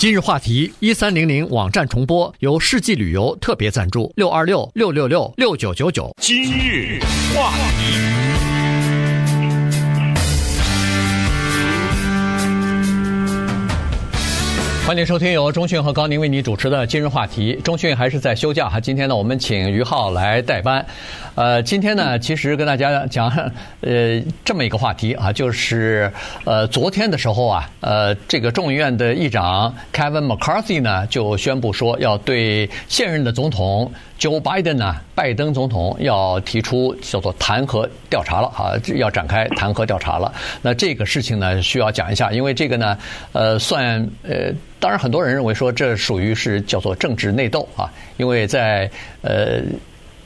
[0.00, 6.10] 今日话题一三零零网站重播，由世纪旅游特别赞助，六二六六六六六九九九。
[6.16, 6.98] 今日
[7.34, 7.98] 话题。
[14.86, 17.60] 欢迎收听由中讯和高宁为你主持的今日话题。
[17.62, 20.84] 中讯还是在休假哈，今天呢，我们请于浩来代班。
[21.34, 23.28] 呃，今天呢，其实跟大家讲
[23.80, 26.12] 呃这么一个话题啊，就是
[26.44, 40.32] 呃昨天的时候啊，呃这个众议院的议长 Kevin McCarthy 呢就宣布说要对现任的总统 Joe Biden 呢，拜登总统要提出叫做弹劾调查了啊，要展开弹劾调查了。
[40.60, 42.98] 那这个事情呢，需要讲一下，因为这个呢，
[43.32, 44.52] 呃算呃。
[44.80, 47.84] 当然，很多人认为说这属于是叫做政治内斗啊，
[48.16, 48.90] 因为在
[49.20, 49.60] 呃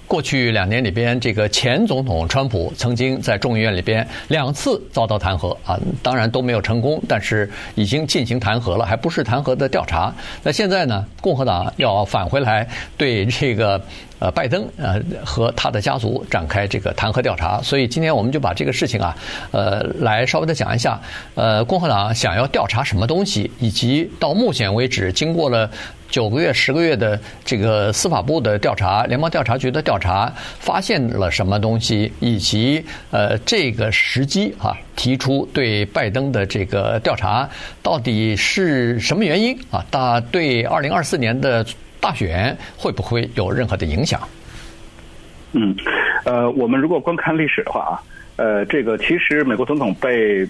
[0.07, 10.15] 过去两年里边，这个前总统川普曾经在众议院里边两次遭到弹劾啊，当然都没有成功，但是已经进行弹劾了，还不是弹劾的调查。
[10.43, 13.81] 那现在呢，共和党要返回来对这个。
[14.21, 19.15] 呃，拜登呃和他的家族展开这个弹劾调查，所以今天我们就把这个事情啊，
[19.51, 20.99] 呃，来稍微的讲一下。
[21.35, 25.69] 呃，共和党想要调查什么东西，以及到目前为止，经过了
[26.15, 37.49] 九个月、十个月的这个司法部的调查、联邦调查局的调查，发现了什么东西，以及呃这个时机啊，提出对拜登的这个调查
[37.83, 39.85] 到底是什么原因啊？
[39.91, 41.67] 大对二零二四年的。
[42.01, 44.21] 大选会不会有任何的影响？
[45.53, 45.75] 嗯，
[46.27, 47.93] 呃，我们如果观看历史的话啊，
[48.37, 50.47] 呃，这个其实美国总统被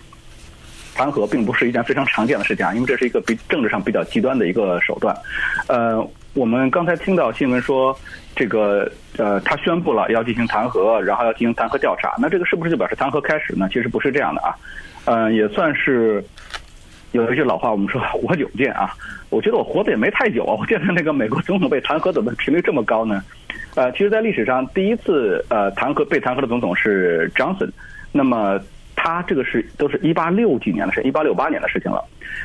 [0.94, 5.14] 弹劾并不是一件非常常见的事情啊，因为这是一个比政治上比较极端的一个手段。
[5.68, 7.96] 呃，我们刚才听到新闻说，
[8.34, 13.68] 这个呃，他宣布了要进行弹劾，然后要进行弹劾调查，那这个是不是就表示弹劾开始呢？
[13.72, 14.54] 其实不是这样的啊，
[15.06, 16.24] 嗯、呃，也算是。
[17.12, 18.92] 有一句老话，我们说“活久见”啊，
[19.30, 20.56] 我觉得我活得也没太久啊。
[20.58, 23.22] 我见到那个美国总统被弹劾怎么频率这么高呢？
[23.76, 27.70] 呃，其实，在历史上第一次呃弹劾被弹劾的总统是 Johnson，
[28.10, 28.58] 那么
[29.04, 32.02] 他这个是都是一八六几年的事，一八六八年的事情了。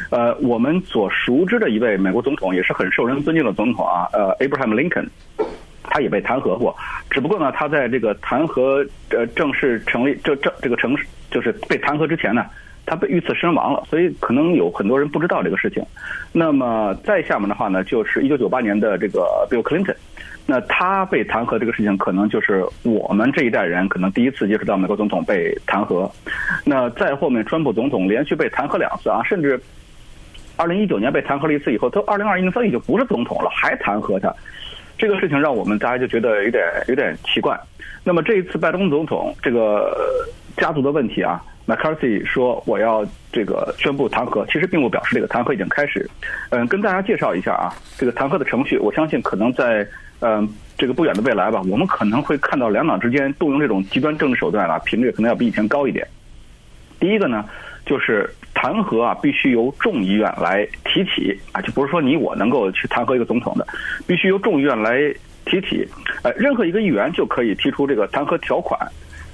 [0.09, 5.08] 呃，我们所熟知的一位美国总统也是很受人尊敬的总统啊，呃，Abraham Lincoln，
[5.84, 6.75] 他也被弹劾过，
[7.09, 12.46] 只不过呢，他在这个弹劾呃正式成立这这这个城市就是被弹劾之前呢。
[12.86, 15.86] 他被遇刺身亡了，所以可能有很多人不知道这个事情。
[16.31, 19.96] 那么再下面的话呢，就是一九九八年的这个 Bill Clinton，
[20.52, 26.10] 那他被弹劾这个事情，可能就是我们这一代人可能第一次接触到美国总统被弹劾。
[26.66, 29.62] 那再后面，川普总统连续被弹劾两次啊，甚至
[30.58, 34.34] 二零一九年被弹劾了一次以后，都二零二一年他已经不是总统了，还弹劾他，
[34.98, 37.56] 这个事情让我们大家就觉得有点有点奇怪。
[38.04, 39.96] 那么这一次拜登总统这个
[40.58, 41.40] 家族的问题啊。
[41.69, 46.09] McCarthy 说：“我要这个宣布弹劾，其实并不表示这个弹劾已经开始。
[46.50, 49.88] 嗯，跟大家介绍一下啊，这个弹劾的程序，我相信可能在
[50.22, 56.07] 嗯这个不远的未来吧，我们可能会看到两党之间动用这种极端政治手段啊，频率可能要比以前高一点。
[57.00, 57.46] 第一个呢，
[57.86, 63.68] 就是弹劾啊，必须由众议院来提起啊，就不是说你我能够去弹劾一个总统的，
[64.07, 64.97] 必须由众议院来
[65.46, 65.88] 提起。
[66.24, 68.80] 呃，任何一个议员就可以提出这个弹劾条款。”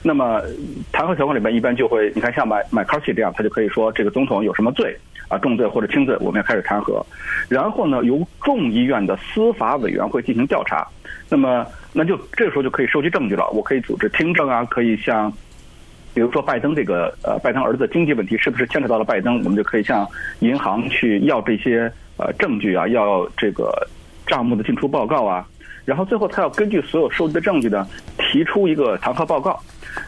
[0.07, 0.39] 那么，
[0.91, 4.95] 弹劾条款里面一般就会，你看像麦麦卡锡这样，他就可以说这个总统有什么罪
[5.29, 7.03] 啊，重罪或者轻罪，我们要开始弹劾。
[7.49, 10.87] 然后呢，由众议院的司法委员会进行调查。
[11.27, 13.49] 那么，那就这个时候就可以收集证据了。
[13.49, 15.33] 我可以组织听证啊，可以像，
[16.13, 20.07] 比如说拜登这个呃，拜登儿子经济问题是不是牵扯到了拜登，我们就可以向
[20.41, 23.73] 银行去要这些呃证据啊，要这个
[24.27, 25.47] 账目的进出报告啊。
[25.83, 27.87] 然后最后他要根据所有收集的证据呢，
[28.31, 29.59] 提出一个弹劾报告。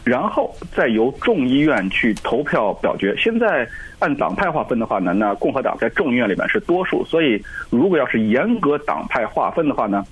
[0.03, 3.15] 然后再由众议院去投票表决。
[3.17, 3.65] 现在
[3.99, 10.03] 按党派划分的话呢，那共和党在众议院里面是多数，所以如果要是严格党派划分的话呢，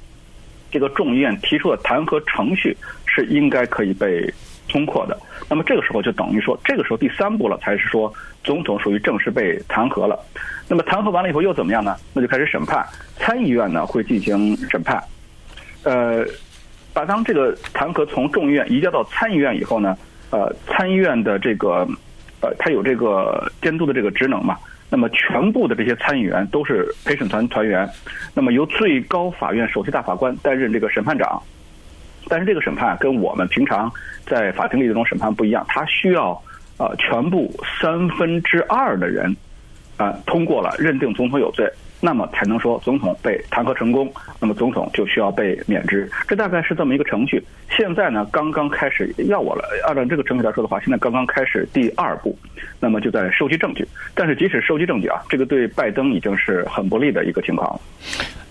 [0.72, 4.34] 这个众议院提出的弹劾程序是应该可以被
[4.70, 5.18] 通过的。
[5.50, 8.12] 那么这个时候就等于说，这个时候第三步了，才是说
[8.46, 10.18] 总统属于正式被弹劾了。
[10.70, 11.98] 那么弹劾完了以后又怎么样呢？
[12.14, 12.86] 那就开始审判，
[13.18, 15.04] 参议院呢会进行审判，
[15.84, 16.26] 呃。
[16.96, 19.98] 把当这个弹劾从众议院移交到参议院以后呢，
[20.30, 21.86] 呃，参议院的这个，
[22.40, 24.58] 呃，他有这个监督的这个职能嘛。
[24.90, 27.90] 那么全部的这些参议员都是陪审团团员，
[28.34, 31.42] 那么由最高法院首席大法官担任这个审判长。
[32.30, 33.92] 但是这个审判跟我们平常
[34.26, 36.42] 在法庭里这种审判不一样，他需要
[36.78, 39.36] 呃全部三分之二的人
[39.98, 41.70] 啊、呃、通过了认定总统有罪。
[42.06, 46.08] 那么才能说总统被弹劾成功，那么总统就需要被免职。
[46.28, 47.44] 这大概是这么一个程序。
[47.68, 52.38] 现在呢，刚刚开始，要我了按照这个程序来说的话，现在刚刚开始第二步，
[52.80, 53.84] 那么就在收集证据。
[54.14, 57.82] 但是即使收集证据啊，这个对拜登已经是很不利的一个情况了。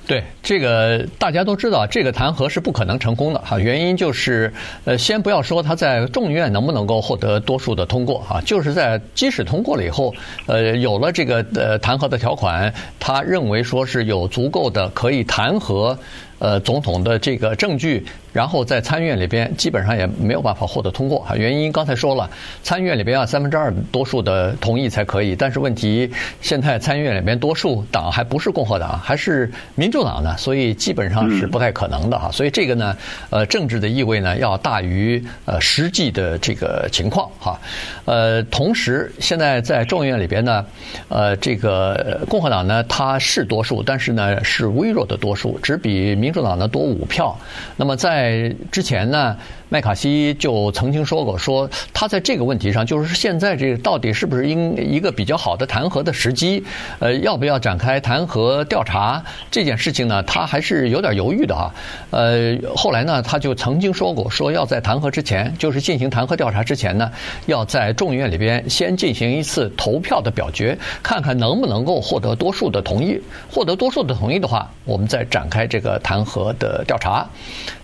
[0.06, 3.58] 对，这个大家都知道，这个弹劾是不可能成功的哈。
[3.58, 4.52] 原因就是，
[4.84, 10.14] 呃，先不要说他在众议院能不能够获得多数的通过哈，就是在即使通过了以后，
[10.44, 15.96] 呃，有了这个呃弹劾的条款，他认为说是有足够的可以弹劾
[16.44, 18.05] 呃总统的这个证据。
[18.35, 22.29] 然后在参议院里边基本上也没有办法获得通过啊，原因刚才说了，
[22.64, 25.37] 参议院里边要三分之二多数的同意才可以。
[25.37, 26.11] 但是问题
[26.41, 32.29] 现在参议院里边多数党还不是共和党，还是民主党呢，所以基本上是不太可能的哈。
[32.32, 32.97] 所以这个呢，
[33.31, 37.56] 呃，政治的意味呢要大于呃实际的这个情况哈。
[38.05, 40.67] 呃，同时现在在众议院里边呢，
[41.08, 47.34] 呃，这个共和党呢它是多数，但是呢是微弱的多数，只比民主党呢多五票。
[47.76, 49.36] 那么在之前呢，
[49.69, 56.62] 麦卡锡就曾经说过，说他在这个问题上，就是现在这个到底是不是应一个比较好的弹劾的时机，
[56.98, 60.22] 呃，要不要展开弹劾调查这件事情呢？
[60.25, 61.72] 他还是有点犹豫的哈。
[62.10, 67.10] 呃，后来呢，他就曾经说过，说要在弹劾之前，就是进行弹劾调查之前呢，
[67.46, 73.20] 要在众议院里边先进行一次投票的表决，看看能不能够获得多数的同意。
[73.50, 77.29] 获得多数的同意的话，我们再展开这个弹和的调查。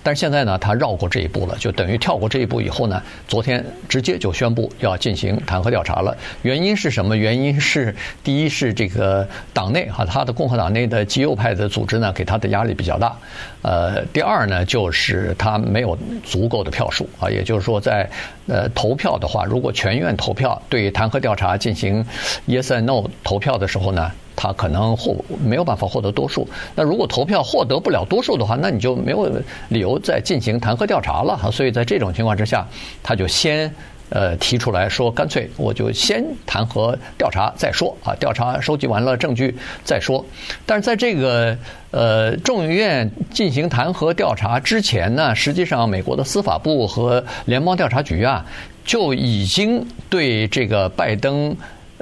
[0.03, 6.17] 但是现在呢，他绕过这一步了，就等于跳过这一步以后呢，昨天直接就宣布要进行弹劾调查了。
[6.43, 7.15] 原因是什么？
[7.15, 7.95] 原因是
[8.25, 13.15] 第一是这个党内哈，他的共和党内的极右派的组织呢，给他的压力比较大。
[13.61, 18.09] 呃，第二呢，就是他没有足够的票数啊，也就是说，在
[18.47, 22.03] 呃投票的话，如果全院投票对弹劾调查进行
[22.49, 24.11] yes and no 投票的时候呢，
[24.43, 26.49] 他可能获没有办法获得多数。
[26.75, 29.31] 那如果投票获得不了多数的话，那你就没有
[29.69, 31.39] 理由再进行弹劾调查了。
[31.53, 32.67] 所以在这种情况之下，
[33.03, 33.71] 他就先
[34.09, 38.15] 呃提出来说，干脆我就先弹劾调查再说啊。
[38.15, 39.55] 调查收集完了证据
[39.85, 40.25] 再说。
[40.65, 41.55] 但是在这个
[41.91, 48.47] 呃众议院进行弹劾调查之前呢，实际上美国的司法部和联邦调查局啊
[48.87, 51.55] 就已经对这个拜登。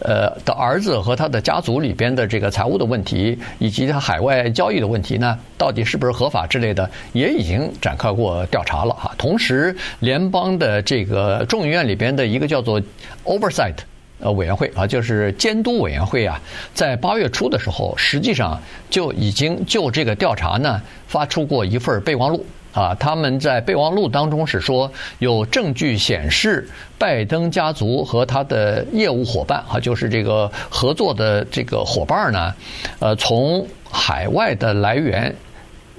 [0.03, 9.13] 呃的儿子和他的家族里边的这个财务的问题，以及他海外交易的问题呢，到底是不是合法之类的，也已经展开过调查了哈。
[9.19, 12.81] 同时，联邦的这个众议院里边的一个叫做
[13.25, 13.77] Oversight
[14.21, 16.41] 呃委员会啊，就是监督委员会啊，
[16.75, 18.61] 在八月初的时候，实际上
[18.91, 22.45] 就已经就这个调查呢发出过一份备忘录。
[22.79, 24.89] 啊，他们在备忘录当中是说，
[25.19, 32.55] 有证据显示拜登家族和他的业务伙伴，哈，就是这个合作的这个伙伴呢，
[33.01, 35.35] 呃，从海外的来源，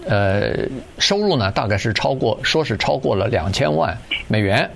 [0.08, 0.56] 呃，
[1.00, 3.98] 收入呢，大概是超过，说是超过了两千万
[4.30, 4.70] 美元，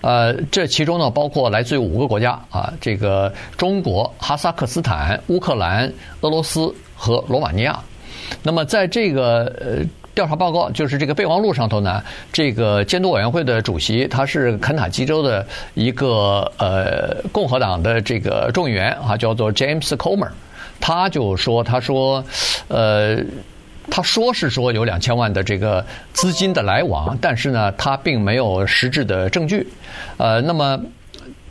[0.00, 5.92] 呃，这其中呢，包括来自于五个国家啊，这个中国、哈萨克斯坦、乌克兰、
[6.22, 7.78] 俄罗斯和罗马尼亚。
[8.42, 9.84] 那么在这个呃。
[10.16, 12.02] 调查报告就是这个备忘录上头呢，
[12.32, 20.30] 这个监督委员会的主席他是肯塔基州的一个呃共和党的这个众议员啊，叫做 James Comer，
[20.80, 22.24] 他就说他说
[22.68, 23.18] 呃
[23.90, 25.84] 他说是说有两千万的这个
[26.14, 29.68] 资金的来往，但是呢他并没有实质的证据，
[30.16, 30.80] 呃那么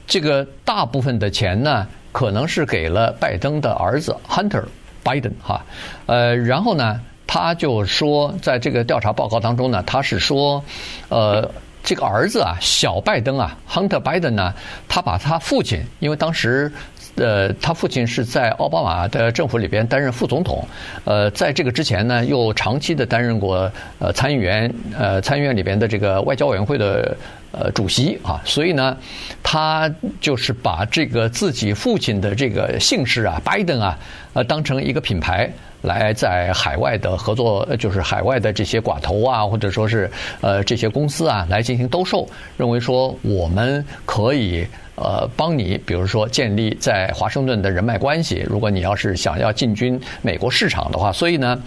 [0.08, 4.64] 这个大部分的钱呢可能是给了拜登的儿子 Hunter
[5.04, 5.64] Biden 哈，
[6.08, 7.00] 呃然后呢。
[7.28, 10.64] 他就说，在这个调查报告当中呢，他是说，
[11.10, 11.50] 呃，
[11.84, 14.54] 这个儿子啊，小拜登啊，Hunter Biden 呢，
[14.88, 16.72] 他把他父亲，因为当时，
[17.16, 20.68] 呃，他父亲是在奥巴马的政府里边担任副总统，
[21.04, 27.18] 呃，在这个之前呢，又长期的担任过呃参议员，呃，参议院里边的这个外交委员会的
[27.52, 28.96] 呃主席啊，所以呢，
[29.42, 29.90] 他
[30.22, 33.98] 就是把这个自己父亲的这个姓氏啊，拜登啊，
[34.34, 35.52] 呃，当成一个品牌。
[35.86, 40.10] 来在海外的合作，就是海外的这些寡头啊，或者说是
[40.42, 42.28] 呃这些公司啊，来进行兜售，
[42.58, 44.66] 认为说我们可以
[44.96, 48.44] 呃帮你，比如说建立在华盛顿的人脉关系。
[48.50, 51.62] 如果你要是想要进军美国市场的话，所以呢。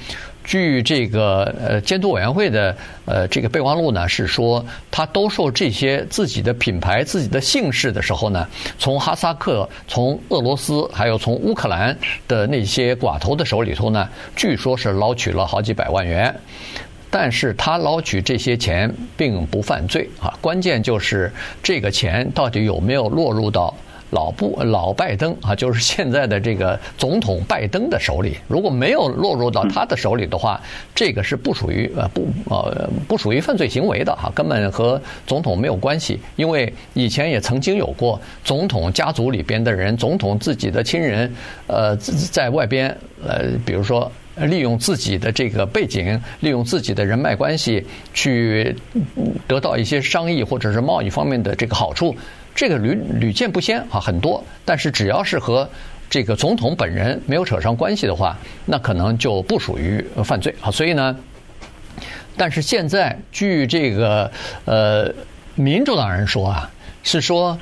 [0.48, 2.74] 据这个呃监督委员会的
[3.04, 11.94] 呃这个备忘录呢，是说他兜售这些自己的品牌、自己的姓氏的时候呢，从哈萨克、从俄罗斯，还有从乌克兰
[12.26, 16.34] 的那些寡头的手里头呢，据说是捞取了好几百万元。
[17.10, 21.30] 但是他捞取这些钱并不犯罪啊，关键就是
[21.62, 23.74] 这个钱到底有没有落入到
[24.10, 28.36] 老布老拜登啊，就是现在的这个总统拜登的手里。
[28.46, 30.60] 如果没有落入到他的手里的话，
[30.94, 36.18] 这个是不属于呃不呃不属于犯罪行为的哈，根本和总统没有关系。
[36.36, 41.32] 因为以前也曾经有过总统家族里边的人，总统自己的亲人，
[41.66, 44.10] 呃，在外边呃，比如说。
[44.42, 47.84] 利用自己的这个背景，利用自己的人脉关系，
[48.14, 48.72] 去
[49.48, 52.14] 得到一些商业或者是贸易方面的这个好处，
[52.58, 54.44] 这个屡屡见不鲜啊，很多。
[54.64, 55.70] 但是只要是和
[56.10, 58.36] 这个总统本人没有扯上关系的话，
[58.66, 60.68] 那可能就不属于犯罪啊。
[60.68, 61.16] 所以呢，
[62.36, 64.28] 但是现在据这个
[64.64, 65.08] 呃
[65.54, 66.68] 民主党人说啊，
[67.04, 67.56] 是说。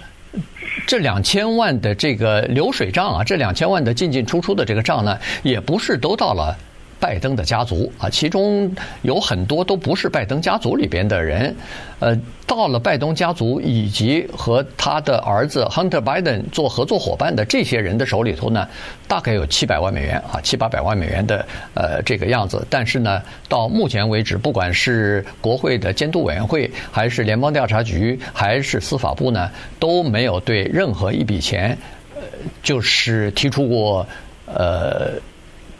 [0.87, 6.55] 这两千万的这个流水账啊，这两千万的进进出出的这个账呢，也不是都到了。
[6.99, 11.55] 拜登的家族啊，其中有很多都不是拜登家族里边的人，
[11.99, 18.67] 呃，到了拜登家族以及和他的儿子 Hunter Biden 做合作伙伴的这些人的手里头呢，
[19.07, 22.67] 大概有七百万美元啊，七八百万美元的呃这个样子。
[22.71, 31.77] 但是呢，到目前为止，不管是国会的监督委员会，还是联邦调查局，还是司法部呢，都没有对任何一笔钱，
[32.15, 32.23] 呃，
[32.63, 34.07] 就是提出过
[34.47, 35.21] 呃。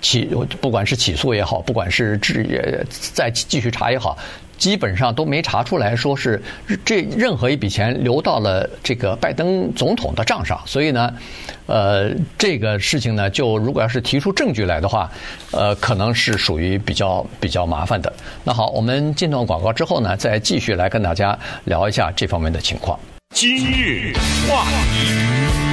[0.07, 0.25] 起，
[0.61, 4.17] 不管是起诉也好，不管是治再继续查也好，
[4.57, 6.41] 基本上都没查出来说是
[6.85, 10.61] 这任何一笔钱流到了这个拜登总统的账上。
[10.65, 11.13] 所以呢，
[11.67, 12.09] 呃，
[12.39, 15.11] 这个事情呢，就如果要是提出证据来的话，
[15.51, 18.13] 呃，可能是属于比较比较麻烦的。
[18.45, 22.97] 那好，我们进段广告之后呢，再继续来跟大家聊一下这方面的情况。
[23.35, 24.15] 今日
[24.49, 25.66] 话题。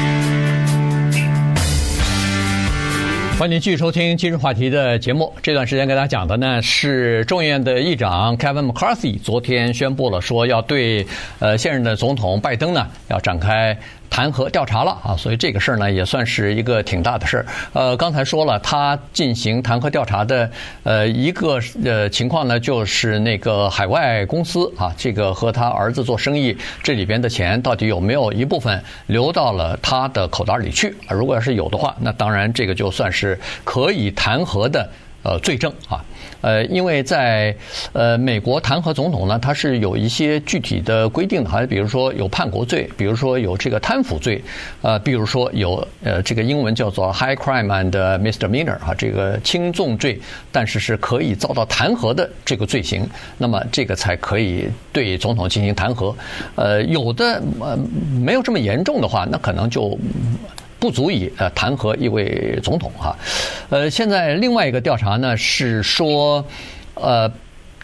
[3.44, 5.34] 欢迎继续收听今日话题的节目。
[5.42, 11.06] 这段时间给大家讲的呢是众议院的议长 Kevin McCarthy 昨天宣布了，说要对
[11.40, 13.78] 呃现任的总统拜登呢要展开。
[14.14, 17.46] 弹劾调查了啊，所以这个事儿呢也算是一个挺大的事儿。
[17.74, 20.48] 呃，刚才说了，他进行弹劾调查的
[20.84, 31.10] 呃一个呃情况呢，就是那个海外公司啊，这个和他儿子做生意，这里边的钱到底有没有一部分流到了他的口袋里去啊？
[31.16, 34.88] 如果要是有的话，那当然这个就算是可以弹劾的
[35.24, 36.00] 呃罪证啊。
[36.44, 37.56] 呃，因为在
[37.94, 44.44] 呃美国弹劾总统呢，它是有一些具体的规定的，好像比如说有叛国罪，比如说有这个贪腐罪，
[44.82, 50.20] 呃，比如说有呃这个英文叫做 high crime and misdemeanor 啊，这个轻重罪，
[50.52, 53.08] 但是是可以遭到弹劾的这个罪行，
[53.38, 56.14] 那么这个才可以对总统进行弹劾。
[56.56, 57.80] 呃，有的呃
[58.22, 59.98] 没有这么严重的话，那可能就。
[60.84, 63.16] 不足以呃弹劾一位总统哈，
[63.70, 66.44] 呃，现在另外一个调查呢是说，
[66.96, 67.32] 呃，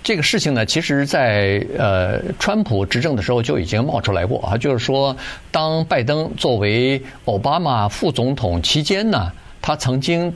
[0.03, 5.15] 这个事情呢，其实在呃川普执政的时候就已经冒出来过啊，就是说，
[5.49, 10.29] 当拜登作为奥巴马副总统期间呢，他曾经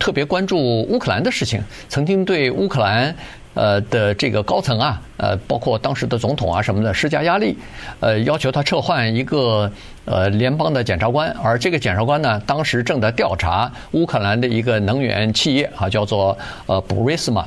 [0.00, 3.14] 特别关注乌克兰的事情，曾经对乌克兰。
[3.54, 7.56] 呃的这个高层啊，呃，包括当时的总统啊什么的施加压力，
[8.00, 9.70] 呃，要求他撤换一个
[10.04, 17.44] 呃联邦的检察官，而这个检察官呢，当时正在调查乌克兰的一个能源企业啊，叫做呃 Burisma。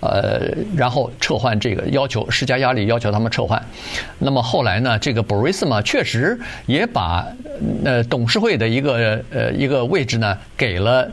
[0.00, 3.62] 呃，然后撤换这个要求，施加压力要求他们撤换。
[4.18, 7.26] 那么后来呢，这个 Burisma 确实也把
[7.84, 11.06] 呃董事会的一个呃一个位置呢给了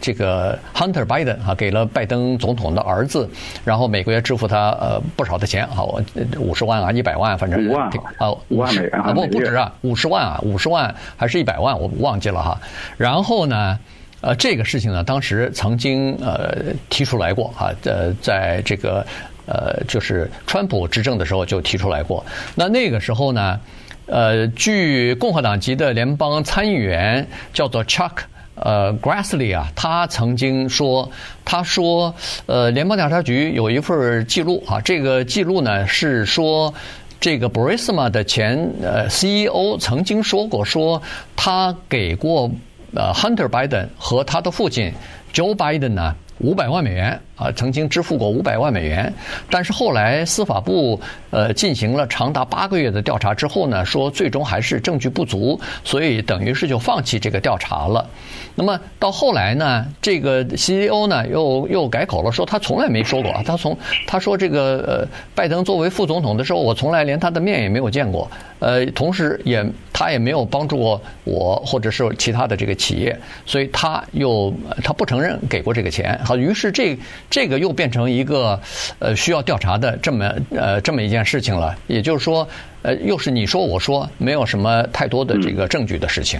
[0.00, 3.28] 这个 Hunter Biden 啊，给了拜登总统的儿子，
[3.64, 6.00] 然后每个月支付他呃不少的钱，好，
[6.38, 12.58] 五十万啊，一百万，反正五万啊，五万美元啊，不不止啊，五十万啊，五十万还是一百万，我忘记了哈。
[12.96, 13.78] 然后呢？
[14.22, 19.06] 呃，这个事情呢，当时曾经呃提出来过哈，呃，在这个
[19.46, 22.22] 呃就是川普执政的时候就提出来过。
[22.54, 23.58] 那那个时候呢，
[24.04, 28.12] 呃，据共和党籍的联邦参议员叫做 Chuck
[28.56, 31.10] 呃 Grassley 啊，他曾经说，
[31.42, 36.74] 他说呃，联邦调查局有一份记录啊，这个记录呢是说
[37.18, 41.00] 这个 Burisma 的前呃 CEO 曾经说过，说
[41.34, 42.50] 他给过。
[42.94, 44.92] 呃，Hunter Biden 和他的父亲
[45.32, 49.12] Joe Biden 呢，五百万美元啊，曾经支付过五百万美元，
[49.48, 58.06] 但是后来司法部呃进行了长达八个月的调查之后呢，说最终还是证据不足，所以等于是就放弃这个调查了。
[58.54, 63.74] 那么到后来呢，这个 CEO 呢又又改口了，说他从来没说过啊，他从
[64.06, 76.20] 他说这个呃拜登作为副总统的时候，我从来连他的面也没有见过，呃，同时也他也没有帮助过我或者是其他的这个企业，所以他又他不承认给过这个钱。
[76.24, 76.98] 好，于是这
[77.30, 78.60] 这个又变成一个
[78.98, 81.74] 呃需要调查的这么呃这么一件事情了。
[81.86, 82.46] 也就是说，
[82.82, 86.38] 呃，又是你说我说，没有什么太多的这个证据的事情。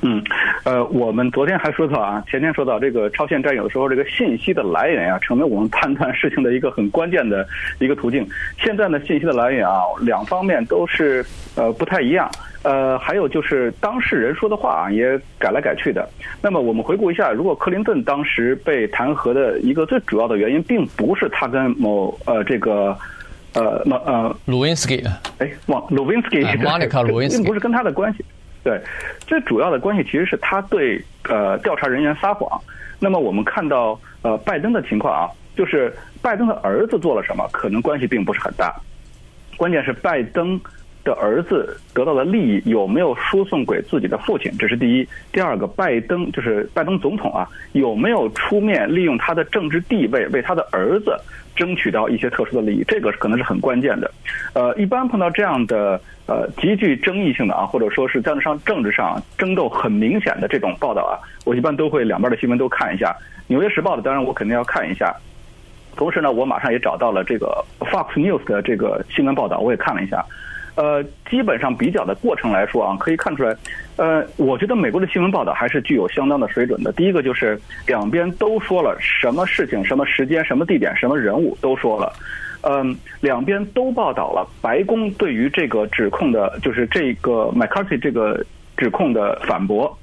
[0.00, 0.22] 嗯，
[0.68, 7.48] 呃，我们昨天还说到啊，前天说到这个超限战，有的时候这个信息的来源啊，成为我们判断事情的一个很关键的
[7.78, 8.28] 一个途径。
[8.62, 12.30] 现在呢，信息的来源啊，两方面都是呃不太一样。
[12.64, 16.06] 呃，还有就是当事人说的话啊，也改来改去的。
[16.42, 22.94] 那么我们回顾一下，如果克林顿当时被弹劾的一个最主要的原因，并不是他跟某呃这个
[23.54, 25.02] 呃那呃鲁温斯基，
[25.38, 28.22] 哎，忘鲁温斯基，莫妮卡鲁温斯基，并不是跟他的关系。
[28.62, 28.80] 对，
[29.26, 32.60] 最主要的关系其实是他对呃调查人员撒谎。
[32.98, 38.74] 那么我们看到呃拜登的情况啊，就是拜登的儿子做了什么，可能关系并不是很大。
[39.56, 40.60] 关键是拜登
[41.08, 45.08] 的儿子得到的利益有没有输送给自己的父亲，这是第一。
[45.32, 51.18] 第二个，拜登就是拜登总统啊，有没有出面利用他的政治地位为他的儿子
[51.56, 52.84] 争取到一些特殊的利益？
[52.86, 54.10] 这个可能是很关键的。
[54.52, 63.16] 呃，一般碰到这样的呃极具争议性的啊，或者说是在上政治上争斗很明显的这种报道啊，我一般都会两边的新闻都看一下。
[63.46, 65.14] 纽约时报的当然我肯定要看一下，
[65.96, 70.22] 同时呢，我马上也找到了这个 Fox News 的这个新闻报道，我也看了一下。
[70.78, 73.52] 呃，基本上比较的过程来说啊，可以看出来，
[73.96, 76.92] 呃，我觉得美国的新闻报道还是具有相当的水准的。
[76.92, 82.12] 第一个就是两边都说了什么事情、什么时间、什么地点、什么人物都说了，
[82.62, 88.40] 嗯，两边都报道了白宫对于这个指控的，就是这个 McCarthy 这个
[88.76, 89.98] 指控的反驳，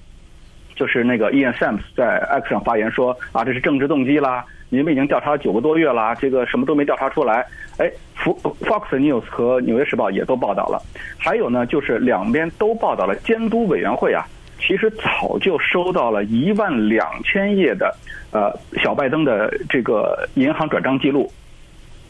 [0.75, 4.43] 就是那个 Ian Sams 在 X 上发言说啊，这是政治动机啦。
[4.69, 7.45] 你们已经调查了九个多月了，这个什么都没调查出来。
[7.77, 10.81] 哎，Fox News 和纽约时报也都报道了。
[11.17, 14.25] 还有呢，就是两边都报道了监督委员会啊，
[14.59, 17.93] 其实早就收到了一万两千页的
[18.31, 21.31] 呃小拜登的这个银行转账记录，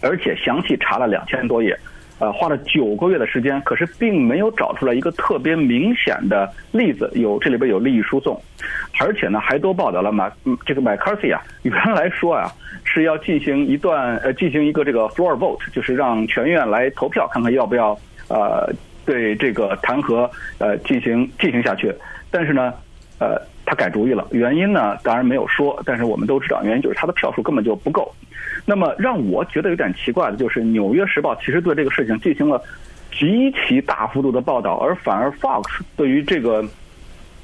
[0.02, 1.78] 而且详细查了两千多页。
[2.18, 8.42] 呃，花了九个月的时间，可是并没有找出来一个特别明显的例子，有这里边有利益输送，
[9.00, 10.32] 而且呢，还都报道了马
[10.66, 12.50] 这个 McCarthy 啊，原来说啊
[12.86, 17.92] 是要进行一段呃进行一个这个 floor vote，就是让全院来投票，看看要不要
[18.30, 18.72] 呃
[19.06, 21.94] 对这个弹劾呃进行进行下去，
[22.32, 22.74] 但是呢，
[23.20, 28.14] 呃他改主意了，原因呢当然没有说，但是我们都知道原因就是他的票数根本就不够。
[28.66, 32.62] 那么让我觉得有点奇怪的就是，《纽约时报》其实对这个事情进行了
[33.12, 35.64] 极其大幅度的报道，而反而 Fox
[35.96, 36.64] 对于这个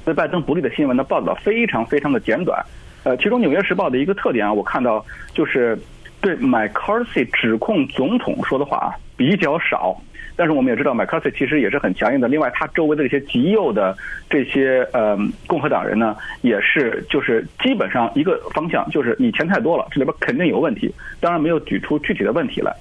[0.04, 2.64] 对拜登不利的新闻的报道非常非常的简短。
[3.04, 5.78] 呃，其中《纽约时报》的一个特点啊，我看到就是
[6.20, 10.00] 对 McCarthy 指控总统说的话比较少。
[10.36, 12.26] 但是我们也知道，McCarthy 其实也是很强硬的。
[12.26, 13.96] 另外，他周围的这些极右的
[14.30, 15.16] 这些呃
[15.46, 20.92] 共和党人呢，也是就是基本上一个方向，就是你钱太多了，这里边肯定有问题。
[21.20, 22.74] 当然没有举出具体的问题来。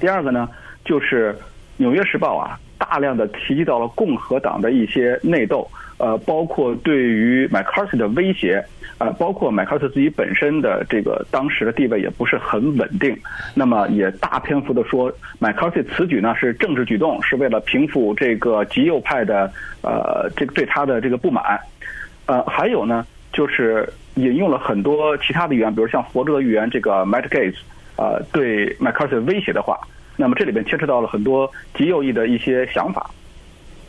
[0.00, 0.48] 第二个呢，
[0.84, 1.32] 就是
[1.76, 8.64] 《纽约时报》啊，大量的提及到了共和党的一些内斗，呃，包括对于 McCarthy 的威胁。
[8.98, 13.14] 呃，包括麦卡锡自己本身的这个当时的地位也不是很稳定，
[13.52, 19.52] 那么也大篇幅的说，麦卡锡此举呢是政治举动，是为了平复这个极右派的
[19.82, 21.58] 呃这个对他的这个不满，
[22.26, 27.56] 呃，还有呢就是引用了很多其他的语言，比如像佛州的语言这个 Matt Gaetz
[27.96, 29.76] 呃对麦卡锡威胁的话，
[30.16, 33.10] 那么这里边牵扯到了很多极右翼的一些想法，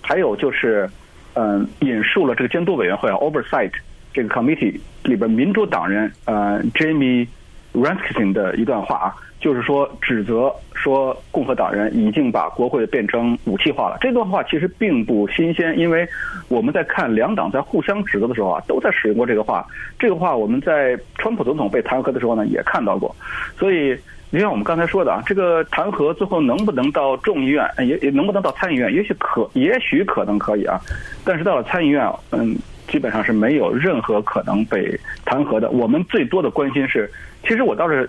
[0.01, 0.89] 还有就是
[1.35, 3.71] 嗯、引述了这个监督委员会啊 Oversight。
[4.13, 7.27] 这个 committee 里边民主党人呃 Jamie
[7.73, 13.97] r a n s k i n 的一段话啊，就是说指责说共和党人已经把国会变成武器化了。
[13.99, 16.07] 这段话其实并不新鲜，因为
[16.47, 19.67] 我们在看两党在互相指责的时候啊，都在使用过这个话。
[19.99, 23.13] 这个话我们在川普总统被弹劾的时候呢也看到过。
[23.59, 23.97] 所以
[24.35, 30.79] 就像我们刚才说的啊，这个弹劾最后能不能到众议院，也也能不能到参议院，也许可，也许可能可以啊。
[31.23, 32.55] 但是到了参议院，嗯。
[32.87, 35.71] 基本上是没有任何可能被弹劾的。
[35.71, 38.07] 我们最多的关心是，其实我倒是，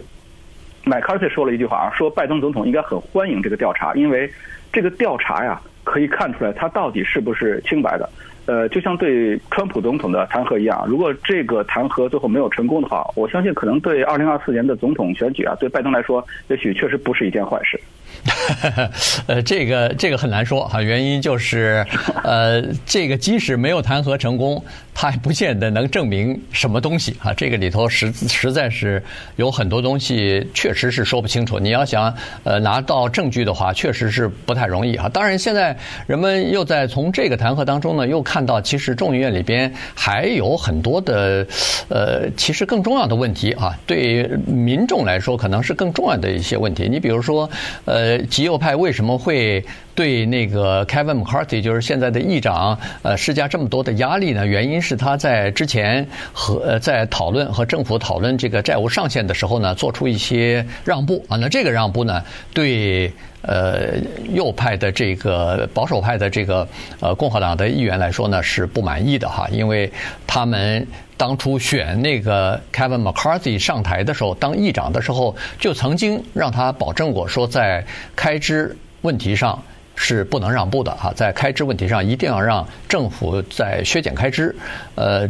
[0.84, 4.30] 麦卡锡说了一句话啊，说拜登总统应该很欢迎这个调查，因为
[4.70, 8.06] 这个调查呀可以看出来他到底是不是清白的。
[8.46, 17.78] 呃，就像对川普总统的弹劾一样，如果这个弹劾最后没有成功的话，我相信可能对二零二四年的总统选举啊，对拜登来说，也许确实不是一件坏事。
[19.26, 21.84] 呃，这个这个很难说哈，原因就是，
[22.22, 24.62] 呃，这个即使没有弹劾成功，
[24.94, 27.32] 它还不见得能证明什么东西啊。
[27.32, 29.02] 这个里头实实在是
[29.36, 31.58] 有很多东西确实是说不清楚。
[31.58, 35.08] 你要想呃拿到证据的话，确实是不太容易哈。
[35.08, 35.76] 当然，现在
[36.06, 41.46] 人们又在从这个弹劾当中呢，又看到其实众议院里边还有很多的
[41.88, 46.88] 呃，其实更重要的问题啊，对民众来说可能是更重要的一些问题。
[46.88, 47.48] 你比如说，
[47.84, 48.05] 呃。
[48.28, 49.64] 极右派为什么会
[49.94, 54.46] 对那个 Kevin McCarthy，就是现在的议长，呃，施加这么多的压力呢？
[54.46, 61.36] 原因是他在之前和呃在讨论和政府讨论这个债务上限的时候呢，做出一些让步啊。
[61.36, 63.10] 那这个让步呢，对
[63.46, 63.96] 呃
[64.32, 66.66] 右派的这个保守派的这个
[67.00, 69.90] 呃共和党的议员来说呢，是不满意的哈，因为
[70.26, 70.86] 他们。
[71.18, 77.82] 当初选那个 Kevin McCarthy 上台的时候，当议长的时候，就曾经让他保证过，说在
[78.14, 79.58] 开支问题上
[79.94, 84.54] 是不能让步的哈，在开支问题上一定要让政府在削减开支。
[84.94, 85.26] 呃，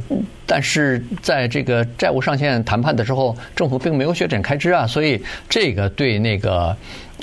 [0.46, 6.76] 但是在这个债务上限谈判的时候，政府并没有削减开支啊，所以这个对那个。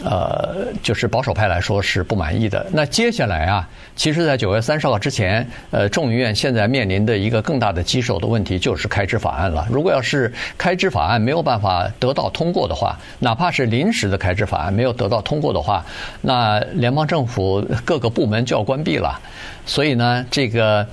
[0.03, 2.65] 呃，就是保守派来说是不满意的。
[2.71, 9.67] 那接下来啊，其实，在九月三十号之前，呃，众议院现在面临的一个更大的棘手的问题就是开支法案了。
[9.69, 15.85] 如果要是开支法案没有办法得到通过的话，哪怕是临时的开支法案没有得到通过的话，
[16.21, 19.21] 那联邦政府各个部门就要关闭了。
[19.63, 20.85] 所以呢，这个。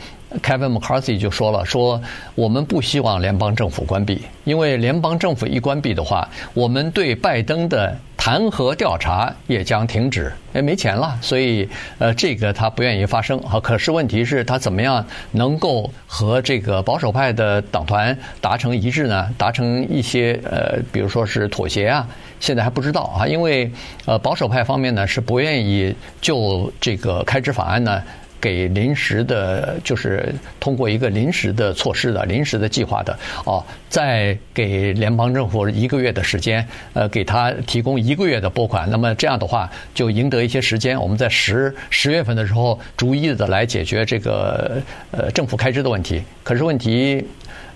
[0.43, 2.01] Kevin McCarthy 就说了：“说
[2.35, 10.33] 我们不希望联邦政府关闭，因为联邦政府一关闭的话，我们对拜登的弹劾调查也将停止。
[10.53, 13.40] 哎，没钱了，所以呃，这个他不愿意发生。
[13.43, 19.29] 好，可是问题是，他怎么样能够和这个保守派的党团达成一致呢？
[19.37, 22.07] 达成一些呃，比如说是妥协啊，
[22.38, 23.71] 现在还不知道啊，因为
[24.07, 28.01] 呃，保守派方面呢是不愿意就这个开支法案呢。”
[28.40, 38.88] 给临时的，就是通过一个临时的措施的、临时的计划的哦，再给联邦政府一个月的时间，呃，给他提供一个月的拨款。
[38.90, 41.00] 那么这样的话，就赢得一些时间。
[41.00, 46.22] 我们在十十月份的时候，逐一的来解决这个呃政府开支的问题。
[46.42, 47.22] 可是问题，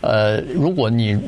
[0.01, 1.19] 呃，如果你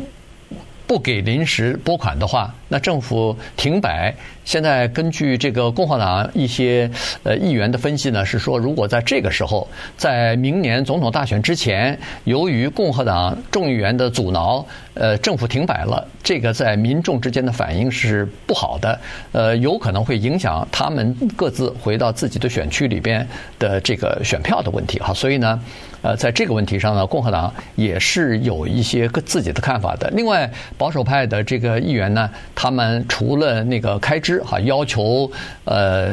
[0.86, 4.14] 不给临时拨款的话，那政府停摆。
[4.44, 6.88] 现在根据这个共和党一些
[7.24, 19.00] 呃议员的分析呢，是说如果在这个时候，在明年总统大选之前，由于共和党众议员的阻挠，呃，政府停摆了，这个在民众之间的反应是不好的，
[19.32, 23.26] 呃，有可能会影响他们各自回到自己的选区里边
[23.58, 25.12] 的这个选票的问题哈。
[25.12, 25.60] 所以呢，
[26.06, 30.08] 呃，在这个问题上呢，共和党也是有一些个自己的看法的。
[30.14, 34.40] 另外，保守派的这个议员呢，他们除了那个开支。
[34.44, 35.28] 哈，要求
[35.64, 36.12] 呃，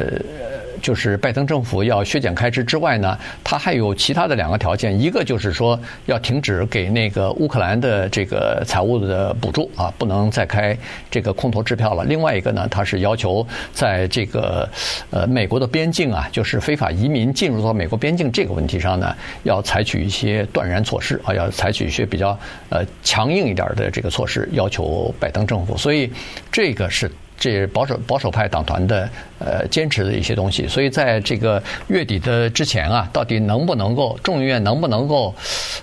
[0.84, 10.76] 就是拜登政府要削减开支之外呢，他还有其他的两个条件，一个就是说要停止给那个乌克兰的这个财务的补助啊，不能再开
[11.10, 12.04] 这个空头支票了。
[12.04, 14.68] 另外一个呢，他是要求在这个
[15.08, 25.78] 呃美国的边境啊，就是非法移民进入到美国边境这个问题上呢，要采取一些断然措施啊，要采取一些比较呃强硬一点的这个措施，要求拜登政府。
[25.78, 26.12] 所以
[26.52, 27.10] 这个是。
[27.38, 35.34] 这保守保守派党团的呃坚持的一些东西，所以在这个月底的之前啊，到底能不能够众议院能不能够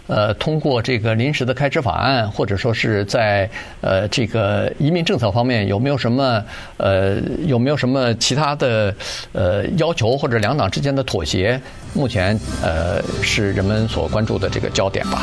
[0.07, 3.49] 呃通过这个临时的开支法案，或者说是在
[3.81, 6.43] 呃这个移民政策方面有没有什么
[6.77, 8.95] 呃有没有什么其他的
[9.33, 11.59] 呃要求，或者两党之间的妥协，
[11.93, 15.21] 目前呃是人们所关注的这个焦点吧。